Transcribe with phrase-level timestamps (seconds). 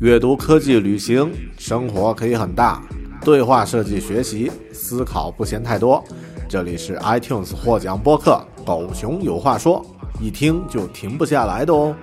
[0.00, 2.80] 阅读、科技、旅行，生活可以很大。
[3.20, 6.04] 对话设计、学习、思考不嫌太多。
[6.48, 9.84] 这里是 iTunes 获奖播客《狗熊有话说》，
[10.22, 11.96] 一听就停不下来的哦。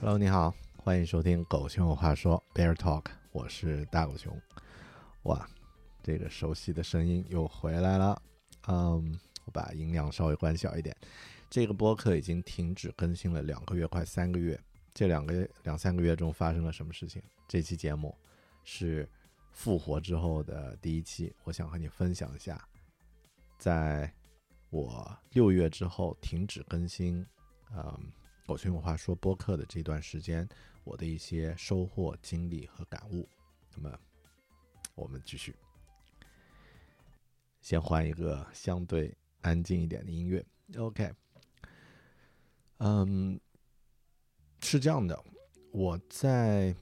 [0.00, 4.34] Hello，你好，欢迎收听《狗熊有话说》Bear Talk，我是大狗熊。
[5.24, 5.46] 哇，
[6.02, 8.18] 这个熟悉的声音又回来了。
[8.66, 10.96] 嗯，我把音量稍微关小一点。
[11.48, 14.58] 这个播客已经停止更新了两个月，快三个月。
[14.92, 17.22] 这两个两三个月中发生了什么事情？
[17.48, 18.16] 这期节目
[18.62, 19.08] 是
[19.52, 22.64] 复活之后的第一期，我想和你分享一下，
[23.58, 24.12] 在
[24.70, 27.26] 我六月之后停止更新，
[27.72, 28.12] 嗯，
[28.46, 30.48] 狗熊有话说播客的这段时间，
[30.84, 33.28] 我的一些收获、经历和感悟。
[33.76, 33.98] 那么，
[34.94, 35.54] 我们继续，
[37.60, 39.12] 先换一个相对
[39.44, 40.44] 安静一点的音乐。
[40.78, 41.12] OK。
[42.78, 43.38] 嗯，
[44.62, 45.22] 是这样的，
[45.70, 46.74] 我在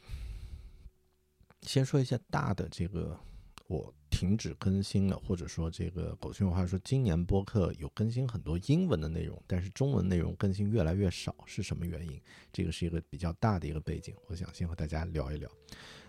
[1.60, 3.18] 先说一下大的这个，
[3.66, 12.20] 我停止更新了，或者说这个狗熊有话说，今年播客有更新很多英文的内容，但是中文内容更新越来越少，是什么原因？
[12.52, 15.50] 这个是一个比较大的一个背景，我想先和大家聊一聊。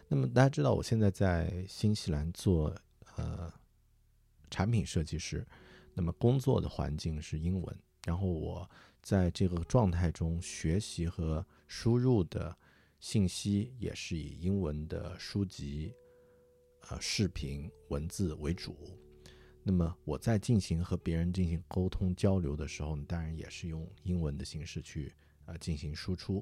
[0.07, 2.73] 那么大家知道，我现在在新西兰做
[3.17, 3.51] 呃
[4.49, 5.45] 产品设计师，
[5.93, 8.69] 那么工作的环境是英文，然后我。
[9.05, 12.57] 在这个状态中学习和输入的
[13.01, 15.93] 信息也是以英文的书籍、
[16.87, 18.77] 呃视频、文字为主。
[19.61, 25.13] 那么我在进行和别人进行沟通交流的时候，当然也是用英文的形式去
[25.47, 26.41] 呃进行输出。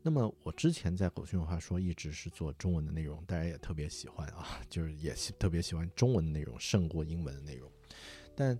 [0.00, 7.70] 那么我之前在狗熊有话说一直是做中文的内容，大家也特别喜欢啊， 就是也特别喜欢中文的内容胜过英文的内容。
[8.34, 8.58] 但，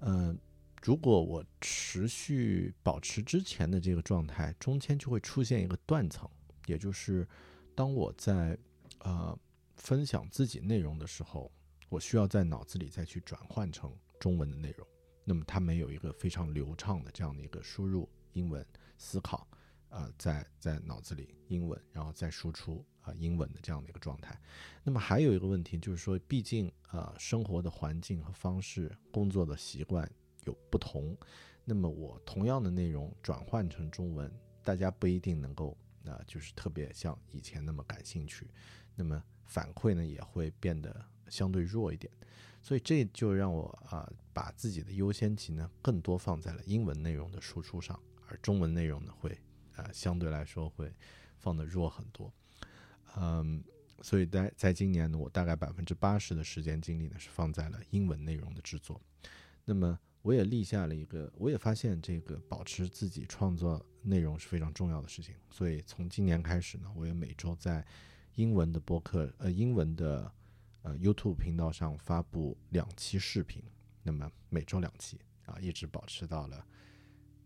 [0.00, 0.36] 呃。
[0.80, 6.30] 如果我持续保持之前的这个状态，中间就会出现一个断层，
[6.66, 7.26] 也就是
[7.74, 8.56] 当我在
[9.00, 9.36] 呃
[9.74, 11.50] 分享自己内容的时候，
[11.88, 14.86] 我需要在脑子里再去转换成中文的内容，
[15.24, 18.64] 那么它没有一个非常流畅的这样的一个输入英文
[18.98, 19.48] 思考，
[19.88, 24.38] 呃，在在脑子里英文，然后再输出英文的这样的一个状态。
[24.82, 30.10] 那么还有一个问题就是说，毕竟呃生活的环境和方式、工作的习惯。
[30.44, 31.14] 有不同，
[31.62, 34.32] 那么我同样的内容转换成中文，
[34.64, 35.76] 大家不一定能够
[36.06, 38.48] 啊，就是特别像以前那么感兴趣，
[38.94, 42.10] 那么反馈呢也会变得相对弱一点，
[42.62, 49.38] 所以这就让我啊把自己的优先级呢更多放在了英文内容的输出上，而中文内容呢会
[49.76, 50.90] 啊相对来说会
[51.36, 52.32] 放的弱很多，
[53.20, 53.62] 嗯，
[54.02, 59.00] 所以在在今年呢，我大概百分之八十的时间精力呢是放在了英文内容的制作，
[59.64, 59.98] 那么。
[60.22, 65.34] 我也立下了一个，我也发现这个保持自己创作内容是非常重要的事情。
[65.48, 67.86] 所以从今年开始呢，我也每周在
[68.34, 70.30] 英文的播客，呃，英文的
[70.82, 73.62] 呃 YouTube 频道上发布两期视频。
[74.02, 76.66] 那么每周两期啊，一直保持到了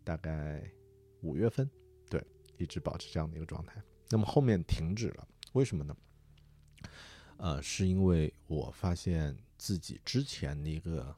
[0.02, 0.64] 大概
[1.20, 1.70] 五月份，
[2.08, 2.24] 对，
[2.56, 3.80] 一直保持这样的一个状态。
[4.08, 5.96] 那么后面停止了，为什么呢？
[7.36, 11.14] 呃，是因为我发现自己之前的一个。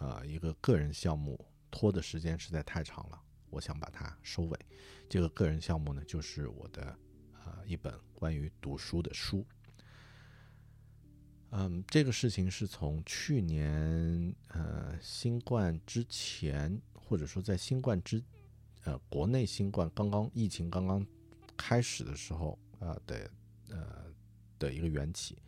[0.00, 1.38] 啊一个个人项目
[1.70, 3.20] 拖的时间实在太长了，
[3.50, 4.58] 我想把它收尾。
[5.10, 6.98] 这个个人项目呢，就是我的
[7.34, 9.46] 啊一本关于读书的书。
[11.50, 18.24] 嗯，这个事情是从去年呃新冠之前，或者说在新冠之
[18.84, 21.06] 呃国内新冠刚刚疫情刚刚
[21.58, 23.30] 开始的时候啊的
[23.68, 24.12] 呃
[24.58, 25.38] 的一个缘起。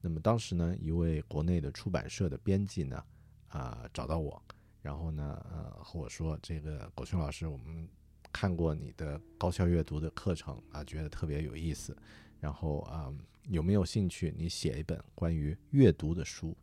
[0.00, 3.04] 那么当时呢，一位国内的出版社的编辑呢
[3.46, 4.42] 啊找到我，
[4.82, 7.88] 然后呢呃和我说，这个狗熊老师，我们
[8.32, 11.96] 看过你的高效阅读的课程啊，觉得特别有意思，
[12.40, 13.14] 然后啊。
[13.50, 14.30] 有没有兴趣？
[14.36, 16.54] 你写一本关于阅读的书，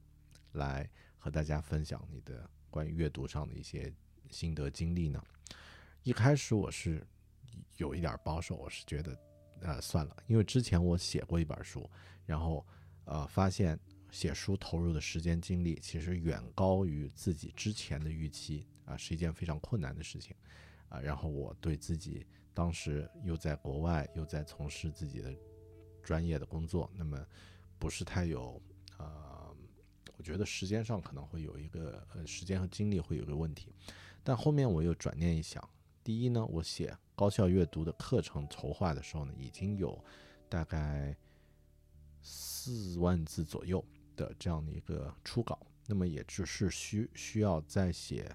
[0.52, 0.88] 来
[1.18, 3.92] 和大家分享你的关于阅读上的一些
[4.30, 5.20] 心得经历呢？
[6.04, 7.04] 一开始我是
[7.78, 9.20] 有一点保守，我是觉得，
[9.66, 11.90] 呃，算了，因为之前我写过一本书，
[12.26, 12.66] 然后
[13.06, 13.80] 呃，发现
[14.12, 20.36] 写书投入的时间精力其实远高于自己之前的预期啊，是一件非常困难的事情
[20.88, 21.00] 啊。
[21.00, 25.36] 然后我对自己当时又在国外，又在从事自己的。
[26.06, 27.26] 专业的工作，那么
[27.80, 28.62] 不是太有，
[29.00, 29.52] 呃，
[30.18, 33.74] 我觉得时间上可能会有一个，呃，时间和精力会有个问题。
[34.24, 35.68] 但后面我又转念一想，
[36.06, 40.00] 第一呢，我写高效阅读的课程筹划的时候呢，已经有
[40.48, 41.18] 大概
[42.22, 43.84] 四万字左右
[44.16, 48.32] 的这样的一个初稿，那么也只是需需要再写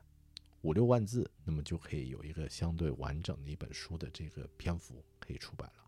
[0.62, 5.84] 五六万字，那么就可以有一个相对完整的一本书的这个篇幅可以出版了。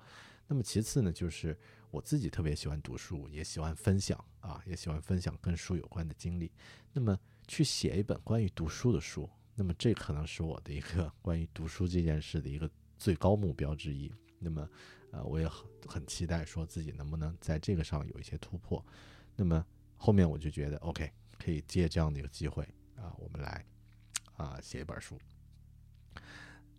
[0.46, 1.58] 那么其次呢，就是
[1.90, 6.52] 我自己特别喜欢读书，也喜欢分享啊，也喜欢分享跟书有关的经历。
[6.93, 7.19] 那么
[7.49, 14.12] 去写一本关于读书的书，那么这可能是我的一个关于读书这件事的一个最高目标之一。
[14.38, 14.69] 那么，
[15.10, 18.84] 呃，我也很很期待说自己能不能在这个上有一些突破。
[19.37, 19.64] 那么
[19.96, 22.64] 后面我就觉得，OK，可以借这样的一个机会
[22.96, 23.64] 啊，我们来
[24.34, 25.19] 啊写一本书。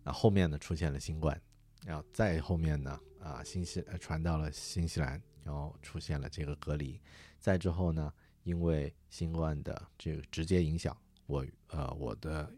[0.02, 1.40] 那后面呢，出现了新冠。
[1.86, 6.98] 然后再后面呢，啊，新西传到了新西兰，然后出现了这个隔离。
[7.38, 8.10] 再之后呢，
[8.42, 12.50] 因为新冠的这个直接影响，我呃我的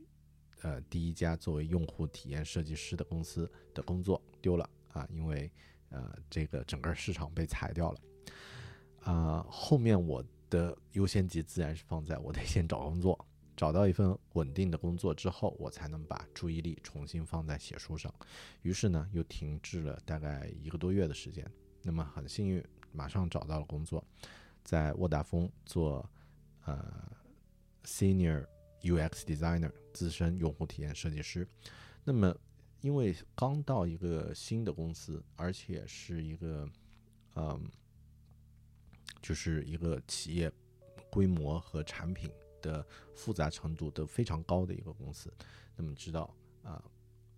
[0.63, 5.51] 呃第一家作为用户体验设计师的公司的工作丢了啊，因为
[5.91, 8.01] 呃这个整个市场被裁掉了。
[9.03, 13.27] 啊，后面我的优先级自然是放在我得先找工作。
[13.57, 18.13] 找到一份稳定的工作之后，我才能把注意力重新放在写书上。
[18.61, 21.51] 于是呢，又停滞了大概一个多月的时间。
[21.81, 22.63] 那么很幸运，
[22.93, 24.05] 马上找到了工作，
[24.63, 26.07] 在沃达丰做
[26.67, 27.11] 呃
[27.85, 28.47] Senior
[28.87, 31.47] UX Designer，资深用户体验设计师。
[32.05, 32.37] 那么
[32.81, 36.69] 因为刚到一个新的公司，而且是一个
[37.35, 37.69] 嗯，
[39.21, 40.53] 就是一个企业
[41.11, 42.31] 规模和产品。
[42.63, 42.85] 的
[43.15, 45.33] 复杂程度都非常高的一个公司，
[45.77, 46.35] 那么知道
[46.65, 46.83] 啊，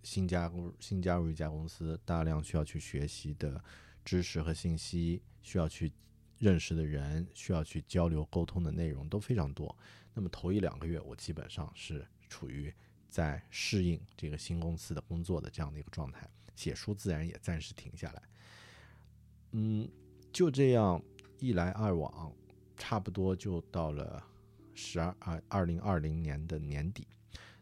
[0.01, 3.63] 新加入新加入一家公司，大量需要去学习的
[4.03, 5.91] 知识和信息，需要去
[6.39, 9.75] 认识的人，需要去交流沟通的内容都非常多。
[10.13, 12.73] 那么头一两个月，我基本上是处于
[13.09, 18.23] 在适应这个新公司的工作的这样的一个状态，写书自然也暂时停下来。
[19.51, 19.87] 嗯，
[20.31, 20.99] 就这样
[21.37, 22.33] 一来二往，
[22.75, 24.25] 差不多就到了。
[24.81, 27.05] 十二啊，二零二零年的年底，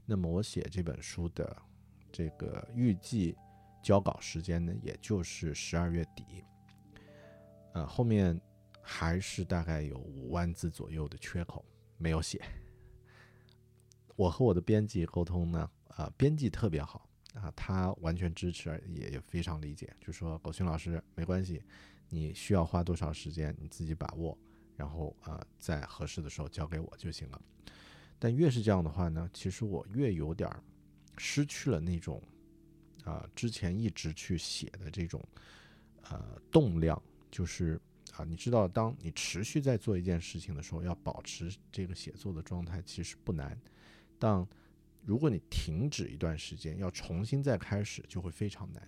[0.06, 1.57] 那么我写这本书的
[2.12, 3.36] 这个预计
[3.81, 6.43] 交稿时间呢，也就是十二月底。
[7.74, 8.39] 呃，后面
[8.89, 11.65] 还是大概有五万字左右的缺口
[11.98, 12.41] 没有写。
[14.15, 21.62] 我和我的编辑沟通呢，啊，编辑特别好啊，他完全支持，也也非常理解，就说狗熊老师没关系，
[22.08, 24.38] 你需要花多少时间你自己把握。
[24.77, 27.41] 然后啊，在合适的时候交给我就行了。
[28.17, 30.50] 但越是这样的话呢，其实我越有点
[31.17, 32.24] 失去了那种
[33.03, 35.22] 啊之前一直去写的这种
[36.03, 37.01] 呃动量。
[37.29, 37.79] 就是
[38.17, 43.57] 啊，你知道，当你持续在做一件事情的时候，要保持这个写作的状态其实不难。
[44.19, 44.45] 但
[45.03, 48.81] 如果你停止一段时间，要重新再开始就会非常难。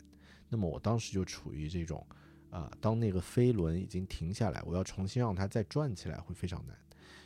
[0.50, 2.06] 那么我当时就处于这种。
[2.50, 6.76] 啊，当那个飞轮已经停下来，我要重新让它再转起来会非常难。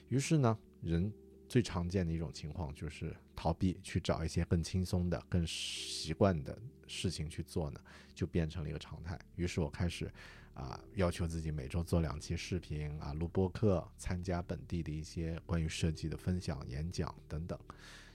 [0.10, 1.10] 于是呢，人
[1.48, 7.80] 最常见的一种情况就是逃避，去找一些更轻松的、更习惯的事情去做呢，
[8.14, 9.18] 就变成了一个常态。
[9.38, 10.12] 于是我开始
[10.54, 17.60] 啊，要求自己每周做两期视频啊，录播课，参加本地的一些关于设计的分享、演讲等等，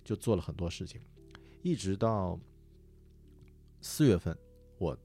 [0.04, 1.00] 就做了很多事情，
[1.62, 2.38] 一直到
[3.80, 4.37] 四月份，
[4.78, 4.99] 我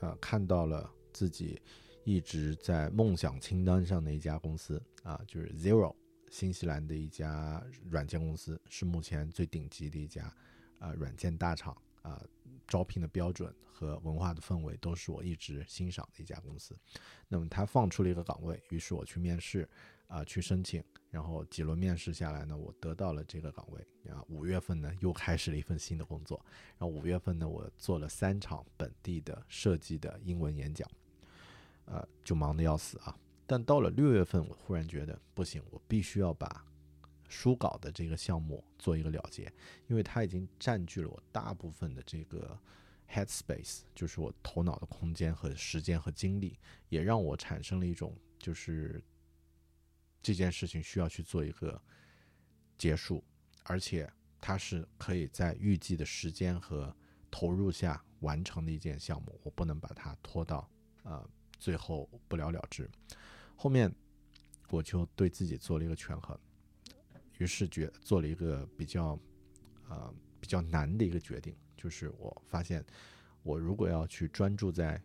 [0.00, 0.92] 呃看到了。
[1.16, 1.58] 自己
[2.04, 5.96] 一直在梦想清单上的一家公司啊，就是 Zero
[6.30, 10.30] 新西兰的一家软件公司，是目前最顶级的一家
[10.78, 11.74] 啊软件大厂
[12.06, 12.22] 啊，
[12.68, 16.78] 招聘的标准和文化的氛围都是我一直欣赏的一家公司。
[17.26, 19.68] 那么他放出了一个岗位，于是我去面试
[20.06, 24.22] 啊，去申请，然后几轮面试下来呢，我得到了这个岗位啊。
[24.28, 26.40] 五月份呢，又开始了一份新的工作，
[26.78, 30.88] 然后五月份呢，我做了三场本地的设计的英文演讲，
[31.86, 33.18] 呃，就忙得要死啊。
[33.48, 36.64] 但到了六月份，我忽然觉得不行，我必须要把
[37.28, 39.52] 书稿的这个项目做一个了结，
[39.88, 42.58] 因为它已经占据了我大部分的这个
[43.10, 49.02] head space，就是我头脑的空间和时间和精力，也让我产生了一种就是
[50.22, 51.80] 这件事情需要去做一个
[52.76, 53.22] 结束，
[53.64, 56.94] 而且它是可以在预计的时间和
[57.30, 60.68] 投入下完成的一件项目，我不能把它拖到
[61.04, 61.28] 呃
[61.58, 62.88] 最后不了了之。
[63.56, 63.92] 后面
[64.68, 66.38] 我就对自己做了一个权衡，
[67.38, 69.18] 于是决做了一个比较
[69.88, 72.84] 呃比较难的一个决定，就是我发现
[73.42, 75.00] 我如果要去专注在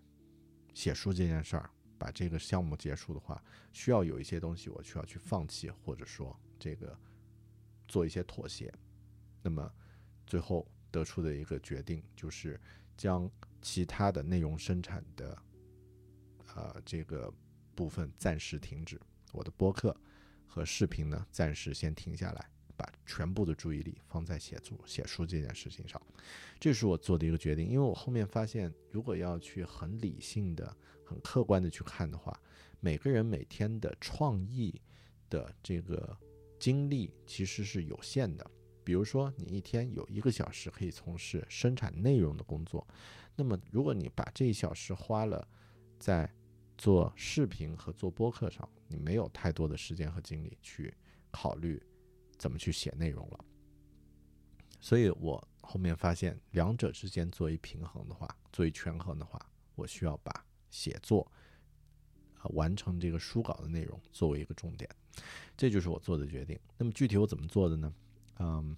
[0.73, 6.97] 写书这件事儿，把这个项目结束的话，需要有一些东西我需要去放弃，或者说这个
[7.88, 8.73] 做一些妥协。
[9.41, 9.71] 那么
[10.25, 12.59] 最后得出的一个决定就是
[12.95, 13.29] 将
[13.61, 15.38] 其他的内容生产的
[16.55, 17.33] 呃这个。
[17.73, 19.00] 部分暂时停止，
[19.31, 19.95] 我的播客
[20.53, 26.00] 和视频呢，暂时先停下来，把全部的注意力放在写作、写书这件事情上。
[26.60, 32.38] 这是我做的一个决定，因为我后面发现，如果要去很理性的、很客观的去看的话，
[32.81, 34.81] 每个人每天的创意
[35.29, 36.17] 的这个
[36.60, 38.51] 精力其实是有限的。
[38.84, 42.86] 比如说，你一天有一个小时可以从事生产内容的工作，
[43.38, 45.48] 那么如果你把这一小时花了
[45.98, 46.29] 在
[46.81, 50.91] 做视频和做播客上，你没有太多的时间和精力去
[51.29, 51.79] 考虑
[52.39, 53.45] 怎么去写内容了。
[54.79, 59.39] 所以我后面发现，两者之间做一平衡的话，做一权衡的话，
[59.75, 61.31] 我需要把写作
[62.39, 64.89] 啊完成这个书稿的内容作为一个重点，
[65.55, 66.59] 这就是我做的决定。
[66.79, 67.93] 那么具体我怎么做的呢？
[68.39, 68.75] 嗯，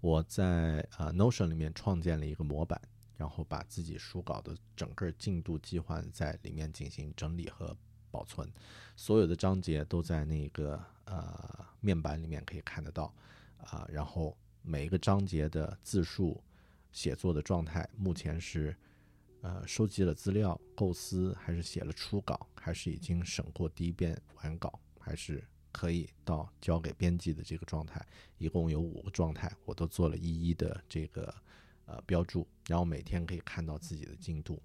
[0.00, 2.80] 我在啊 Notion 里面创建了一个模板。
[3.16, 7.76] 然后把自己书稿的整个进度计划在里面进行整理和
[8.10, 8.48] 保存，
[8.96, 13.14] 所有的章节都在那个呃面板里面可以看得到
[13.58, 13.86] 啊。
[13.88, 16.42] 然后每一个章节的字数、
[16.90, 18.76] 写作的状态，目前是
[19.42, 28.04] 呃收集了资料、构思，还是写了初稿，还是已经审过第一遍完稿，还是可以到交给编辑的这个状态，
[28.38, 31.32] 一共有五个状态，我都做了一一的这个。
[31.86, 34.62] 呃，标注，然后每天可以看到自己的进度。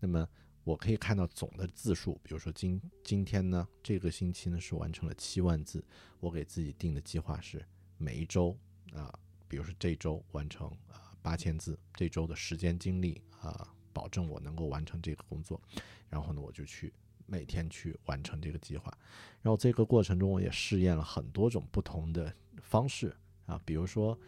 [0.00, 0.26] 那么
[0.64, 5.84] 我可以看到总的字数，比如说今今天呢，这个星期呢是完成了七万字。
[6.18, 7.62] 我给自己定的计划是
[7.98, 8.56] 每一周
[8.94, 9.12] 啊，
[9.46, 15.60] 比如说这周完成啊八千字，这周的时间精力啊，保证我能够完成这个工作。
[16.08, 16.90] 然后呢，我就去
[17.26, 18.96] 每天去完成这个计划。
[19.42, 23.14] 然后这个过程中，我也试验了很多种不同的方式
[23.44, 24.18] 啊，比如说。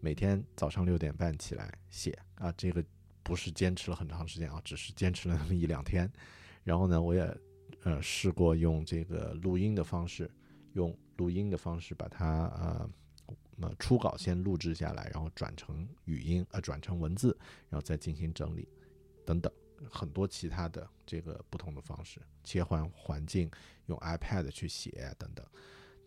[0.00, 2.82] 每天早上六点半起来写啊，这个
[3.22, 6.10] 不是坚持了很长时间啊，只是坚持了那么一两天。
[6.64, 7.38] 然后呢，我也
[7.82, 10.30] 呃试过用这个录音的方式，
[10.72, 12.90] 用录音的方式把它呃
[13.60, 17.36] 呃初稿先录制下来，然后转成语音呃转成文字，
[17.68, 18.66] 然后再进行整理
[19.26, 19.52] 等等
[19.90, 23.50] 很多其他的这个不同的方式，切换环境，
[23.86, 25.46] 用 iPad 去写等等。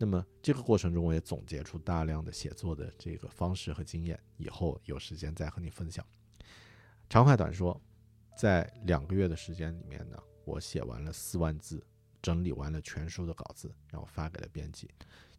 [0.04, 6.04] 那么这个过程中，我也总结出大量的写作的这个方式和经验，以后有时间再和你分享。
[7.08, 7.80] 长话短说，
[8.36, 11.82] 在两个月的时间里面呢，我写完了四万字，
[12.20, 14.90] 整理完了全书的稿子，然后发给了编辑。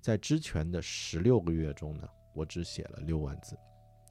[0.02, 3.56] 在之前的十六个月中呢，我只写了六万字。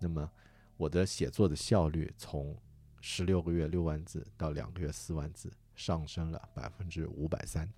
[0.01, 0.31] 那么
[0.77, 2.57] 我的写作的效率从
[3.01, 7.69] 十六个月六万字到两个月四万字，上升了百分之五百三。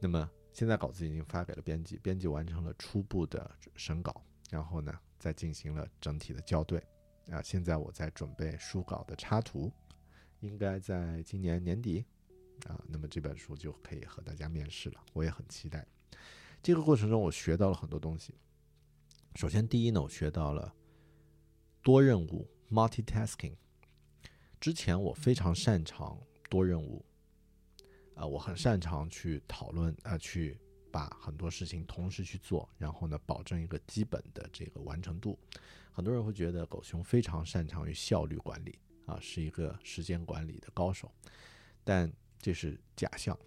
[0.00, 0.30] 那么。
[0.52, 6.82] 现在稿子已经发给了编辑，编辑完成了初步的审稿，然后呢，再进行了整体的校对。
[7.30, 9.72] 啊，现在我在准备书稿的插图，
[10.40, 12.04] 应该在今年年底，
[12.66, 15.00] 啊，那么这本书就可以和大家面世了。
[15.12, 15.86] 我也很期待。
[16.60, 18.34] 这个过程中，我学到了很多东西。
[19.36, 20.74] 首先，第一呢，我学到了
[21.80, 23.54] 多任务 （multitasking）。
[24.60, 27.04] 之前我非常擅长多任务。
[28.14, 30.58] 啊，我很擅长去讨论，啊，去
[30.90, 35.38] 把很多事情同时去做，然后呢，保证一个基本的这个完成度。
[35.92, 41.10] 很多人会觉得狗熊非常擅长于效率管理，啊，是一个时间管理的高手，
[41.84, 43.38] 但这是假象。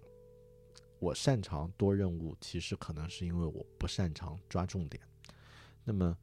[0.98, 5.02] 我擅长多任务，其实可能是因为我不擅长抓重点。
[5.84, 6.16] 那么，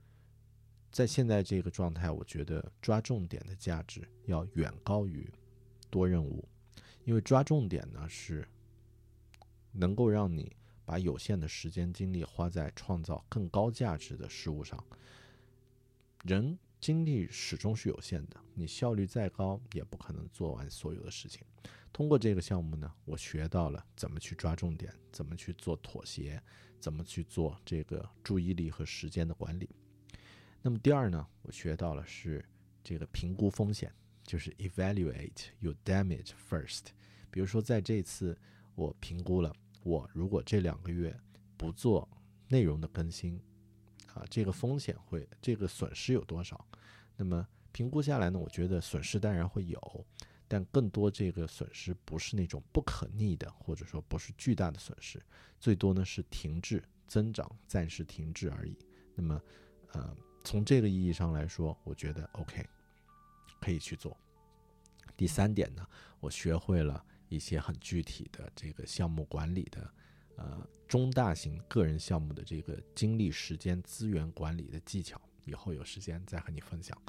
[0.91, 5.31] 在现在这个状态，我觉得抓重点的价值要远高于
[5.89, 6.43] 多任务，
[7.05, 8.47] 因为抓重点呢是
[9.71, 10.55] 能够让你
[10.85, 14.83] 把有限的时间精力花在创造更高价值的事物上。
[16.23, 21.43] 人精力始终是有限的，你效率再高，也不可能做完所有的事情。
[21.91, 26.41] 通过这个项目呢，我学到了怎么去抓重点，怎么去做妥协，
[26.79, 29.69] 怎么去做这个注意力和时间的管理。
[30.61, 32.43] 那么第二呢，我学到了是
[32.83, 33.93] 这个评估风险，
[34.23, 36.87] 就是 evaluate your damage first。
[37.29, 38.37] 比如说在这次
[38.75, 39.53] 我评估了，
[39.83, 41.17] 我如果这两个月
[41.57, 42.07] 不做
[42.47, 43.39] 内容的更新，
[44.13, 46.65] 啊，这个风险会，这个损失有多少？
[47.15, 50.05] 那么评估下来呢，我觉得损失当然会有，
[50.47, 55.21] 但更多这个损失不是那种不可逆的，或者说不是巨大的损失，
[55.59, 58.77] 最多呢是停滞增长，暂时停滞而已。
[59.15, 59.41] 那么，
[59.93, 62.63] 呃，从这个意义上来说，我觉得 OK，
[63.63, 64.17] 可以去做。
[65.15, 65.87] 第三点呢，
[66.19, 69.93] 我学会了一些很具体的这个项目管理的。
[70.35, 76.99] 呃，中大型个人项目的这个精力、时间、资源管理的技巧，以后有时间再和你分享。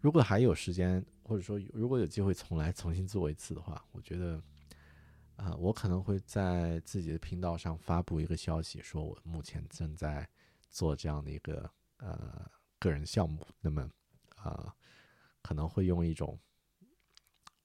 [0.00, 4.42] 如果还有时间，或者说如果有机会重来重新做一次的话，我觉得，
[5.36, 10.26] 啊，我可能会在自己的频道上发布一个消息，说我目前正在
[10.70, 13.46] 做这样的一个呃个人项目。
[13.60, 13.88] 那么，
[14.36, 14.74] 啊，
[15.44, 16.36] 可能会用一种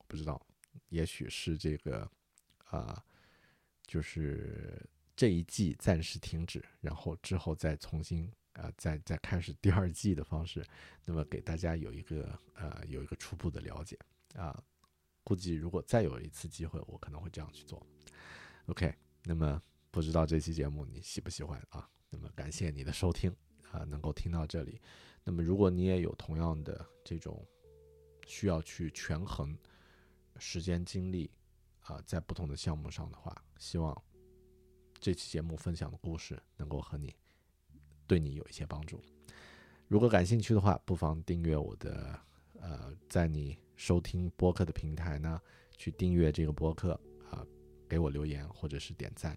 [0.06, 0.40] 不知道，
[0.90, 2.08] 也许是这个
[2.66, 3.04] 啊。
[3.88, 10.64] 就是这一季暂时停止，然后之后再重新啊，再再开始第二季的方式，
[11.06, 13.98] 那么给大家有一个呃有一个初步的了解
[14.36, 14.64] 啊。
[15.24, 17.84] 估计如果再有一次机会，我可能会这样去做。
[18.68, 18.94] OK，
[19.24, 19.60] 那么
[19.90, 21.90] 不知道这期节目你喜不喜欢啊？
[22.12, 23.36] 那么感谢你的收听
[23.72, 24.80] 啊，能够听到这里。
[25.24, 27.44] 那么如果你也有同样的这种
[28.30, 29.58] 需要去权衡
[30.38, 31.30] 时间精力。
[31.82, 34.00] 啊，在不同的项目上的话，希望
[35.00, 37.12] 这期节目分享的故事能够和你
[38.06, 39.04] 对你有一些帮助。
[39.88, 42.20] 如果感兴趣的话，不妨订阅我的
[42.60, 45.42] 呃，在你收听播客的平台呢，
[45.78, 46.92] 去订阅这个播客
[47.32, 47.44] 啊，
[47.88, 49.36] 给我留言或者是点赞。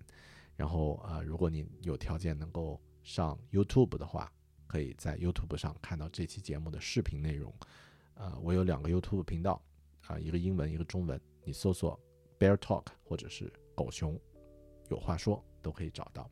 [0.54, 4.30] 然后啊，如果你有条件能够上 YouTube 的话，
[4.66, 7.50] 可以在 YouTube 上看到这期节目的视频内容。
[8.14, 9.62] 啊，我有两个 YouTube 频道
[10.06, 11.98] 啊，一个英文，一个中文，你搜索。
[12.38, 14.20] Bear Talk，或者是狗熊
[14.88, 16.28] 有话说，都可以找到。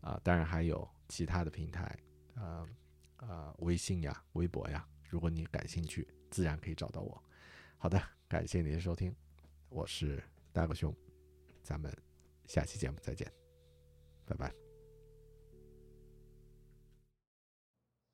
[0.00, 1.98] 啊，当然还有其他的平台，
[2.36, 2.64] 啊
[3.16, 7.20] 啊，微信呀、微博呀，如果你感兴趣，自然可以找到我。
[7.78, 9.12] 好的，感谢您的收听，
[9.70, 10.94] 我是大狗熊，
[11.64, 11.92] 咱们
[12.46, 13.28] 下期节目再见，
[14.24, 14.63] 拜拜。